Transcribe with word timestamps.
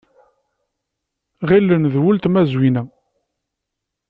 Ɣilen 1.49 1.83
d 1.93 1.93
uletma 2.09 2.41
Zwina. 2.51 2.83